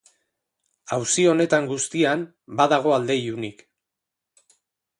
Auzi 0.97 1.25
honetan 1.33 1.67
guztian 1.73 2.25
badago 2.63 2.97
alde 2.97 3.21
ilunik. 3.27 3.65